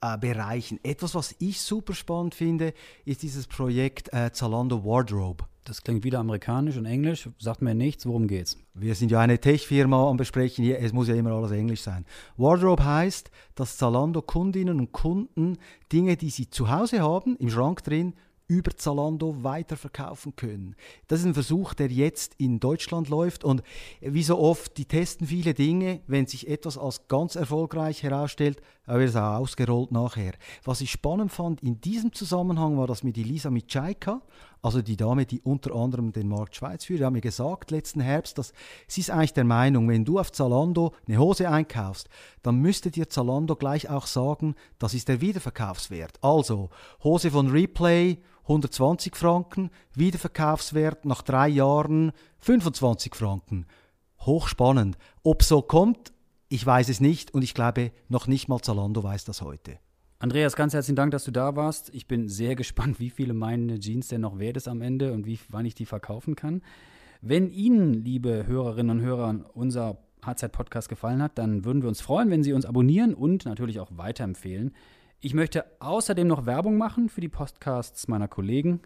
äh, 0.00 0.18
Bereichen. 0.18 0.80
Etwas, 0.82 1.14
was 1.14 1.34
ich 1.38 1.60
super 1.60 1.94
spannend 1.94 2.34
finde, 2.34 2.74
ist 3.04 3.22
dieses 3.22 3.46
Projekt 3.46 4.12
äh, 4.12 4.32
Zalando 4.32 4.84
Wardrobe. 4.84 5.44
Das 5.64 5.82
klingt 5.82 6.04
wieder 6.04 6.18
amerikanisch 6.18 6.76
und 6.76 6.84
englisch, 6.84 7.26
sagt 7.38 7.62
mir 7.62 7.74
nichts, 7.74 8.04
worum 8.04 8.26
geht's? 8.28 8.58
Wir 8.74 8.94
sind 8.94 9.10
ja 9.10 9.20
eine 9.20 9.40
Tech-Firma 9.40 10.10
am 10.10 10.18
Besprechen 10.18 10.62
hier, 10.62 10.78
es 10.78 10.92
muss 10.92 11.08
ja 11.08 11.14
immer 11.14 11.32
alles 11.32 11.52
Englisch 11.52 11.80
sein. 11.80 12.04
Wardrobe 12.36 12.84
heißt, 12.84 13.30
dass 13.54 13.78
Zalando 13.78 14.20
Kundinnen 14.20 14.78
und 14.78 14.92
Kunden 14.92 15.56
Dinge, 15.90 16.18
die 16.18 16.28
sie 16.28 16.50
zu 16.50 16.70
Hause 16.70 17.00
haben, 17.00 17.36
im 17.36 17.48
Schrank 17.48 17.82
drin, 17.82 18.12
über 18.46 18.76
Zalando 18.76 19.42
weiterverkaufen 19.42 20.36
können. 20.36 20.76
Das 21.08 21.20
ist 21.20 21.26
ein 21.26 21.32
Versuch, 21.32 21.72
der 21.72 21.88
jetzt 21.88 22.34
in 22.36 22.60
Deutschland 22.60 23.08
läuft 23.08 23.42
und 23.42 23.62
wie 24.02 24.22
so 24.22 24.38
oft, 24.38 24.76
die 24.76 24.84
testen 24.84 25.26
viele 25.26 25.54
Dinge, 25.54 26.02
wenn 26.06 26.26
sich 26.26 26.46
etwas 26.46 26.76
als 26.76 27.08
ganz 27.08 27.36
erfolgreich 27.36 28.02
herausstellt, 28.02 28.60
wird 28.84 29.08
es 29.08 29.16
auch 29.16 29.38
ausgerollt 29.38 29.92
nachher. 29.92 30.34
Was 30.62 30.82
ich 30.82 30.90
spannend 30.90 31.32
fand 31.32 31.62
in 31.62 31.80
diesem 31.80 32.12
Zusammenhang 32.12 32.76
war 32.76 32.86
das 32.86 33.02
mit 33.02 33.16
Elisa 33.16 33.48
Mitschaica, 33.48 34.20
also 34.64 34.80
die 34.80 34.96
Dame, 34.96 35.26
die 35.26 35.42
unter 35.42 35.74
anderem 35.74 36.12
den 36.12 36.26
Markt 36.26 36.56
Schweiz 36.56 36.86
führt, 36.86 37.02
hat 37.02 37.12
mir 37.12 37.20
gesagt 37.20 37.70
letzten 37.70 38.00
Herbst, 38.00 38.38
dass 38.38 38.54
sie 38.86 39.02
ist 39.02 39.10
eigentlich 39.10 39.34
der 39.34 39.44
Meinung, 39.44 39.86
wenn 39.90 40.06
du 40.06 40.18
auf 40.18 40.32
Zalando 40.32 40.94
eine 41.06 41.18
Hose 41.18 41.50
einkaufst, 41.50 42.08
dann 42.42 42.56
müsste 42.56 42.90
dir 42.90 43.10
Zalando 43.10 43.56
gleich 43.56 43.90
auch 43.90 44.06
sagen, 44.06 44.54
das 44.78 44.94
ist 44.94 45.08
der 45.08 45.20
Wiederverkaufswert. 45.20 46.18
Also 46.22 46.70
Hose 47.02 47.30
von 47.30 47.50
Replay 47.50 48.16
120 48.44 49.14
Franken, 49.14 49.68
Wiederverkaufswert 49.92 51.04
nach 51.04 51.20
drei 51.20 51.48
Jahren 51.48 52.12
25 52.38 53.14
Franken. 53.14 53.66
Hochspannend. 54.20 54.96
Ob 55.22 55.42
so 55.42 55.60
kommt, 55.60 56.14
ich 56.48 56.64
weiß 56.64 56.88
es 56.88 57.00
nicht 57.00 57.34
und 57.34 57.42
ich 57.42 57.52
glaube, 57.52 57.92
noch 58.08 58.26
nicht 58.26 58.48
mal 58.48 58.62
Zalando 58.62 59.02
weiß 59.02 59.24
das 59.26 59.42
heute. 59.42 59.78
Andreas, 60.24 60.56
ganz 60.56 60.72
herzlichen 60.72 60.96
Dank, 60.96 61.10
dass 61.10 61.24
du 61.24 61.32
da 61.32 61.54
warst. 61.54 61.94
Ich 61.94 62.06
bin 62.06 62.28
sehr 62.28 62.54
gespannt, 62.56 62.98
wie 62.98 63.10
viele 63.10 63.34
meine 63.34 63.78
Jeans 63.78 64.08
denn 64.08 64.22
noch 64.22 64.38
wert 64.38 64.56
ist 64.56 64.68
am 64.68 64.80
Ende 64.80 65.12
und 65.12 65.26
wie, 65.26 65.38
wann 65.50 65.66
ich 65.66 65.74
die 65.74 65.84
verkaufen 65.84 66.34
kann. 66.34 66.62
Wenn 67.20 67.50
Ihnen, 67.50 67.92
liebe 67.92 68.46
Hörerinnen 68.46 69.00
und 69.00 69.04
Hörer, 69.04 69.50
unser 69.52 69.98
HZ-Podcast 70.24 70.88
gefallen 70.88 71.20
hat, 71.20 71.36
dann 71.36 71.66
würden 71.66 71.82
wir 71.82 71.90
uns 71.90 72.00
freuen, 72.00 72.30
wenn 72.30 72.42
Sie 72.42 72.54
uns 72.54 72.64
abonnieren 72.64 73.12
und 73.12 73.44
natürlich 73.44 73.80
auch 73.80 73.90
weiterempfehlen. 73.98 74.74
Ich 75.20 75.34
möchte 75.34 75.66
außerdem 75.80 76.26
noch 76.26 76.46
Werbung 76.46 76.78
machen 76.78 77.10
für 77.10 77.20
die 77.20 77.28
Podcasts 77.28 78.08
meiner 78.08 78.26
Kollegen. 78.26 78.80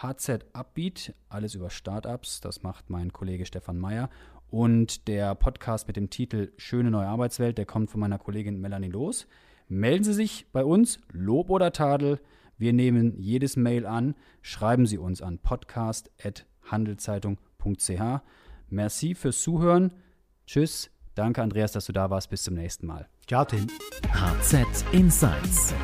HZ 0.00 0.46
Upbeat, 0.52 1.12
alles 1.28 1.56
über 1.56 1.70
Startups, 1.70 2.40
das 2.40 2.62
macht 2.62 2.88
mein 2.88 3.12
Kollege 3.12 3.46
Stefan 3.46 3.80
Meyer. 3.80 4.10
Und 4.48 5.08
der 5.08 5.34
Podcast 5.34 5.88
mit 5.88 5.96
dem 5.96 6.08
Titel 6.08 6.52
Schöne 6.56 6.92
neue 6.92 7.08
Arbeitswelt, 7.08 7.58
der 7.58 7.66
kommt 7.66 7.90
von 7.90 7.98
meiner 7.98 8.20
Kollegin 8.20 8.60
Melanie 8.60 8.90
Los. 8.90 9.26
Melden 9.74 10.04
Sie 10.04 10.12
sich 10.12 10.46
bei 10.52 10.64
uns, 10.64 11.00
Lob 11.10 11.50
oder 11.50 11.72
Tadel. 11.72 12.20
Wir 12.56 12.72
nehmen 12.72 13.18
jedes 13.18 13.56
Mail 13.56 13.86
an. 13.86 14.14
Schreiben 14.40 14.86
Sie 14.86 14.98
uns 14.98 15.20
an 15.20 15.40
podcast.handelszeitung.ch. 15.40 18.22
Merci 18.68 19.16
fürs 19.16 19.42
Zuhören. 19.42 19.92
Tschüss. 20.46 20.92
Danke, 21.16 21.42
Andreas, 21.42 21.72
dass 21.72 21.86
du 21.86 21.92
da 21.92 22.08
warst. 22.08 22.30
Bis 22.30 22.44
zum 22.44 22.54
nächsten 22.54 22.86
Mal. 22.86 23.08
Ciao, 23.26 23.44
Tim. 23.44 23.66
HZ 24.12 24.84
Insights 24.92 25.74